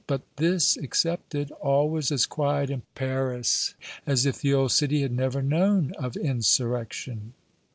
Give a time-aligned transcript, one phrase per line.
[0.07, 3.75] But this excepted, all was as quiet in Paris
[4.07, 7.33] as if the old city had never known of insurrection.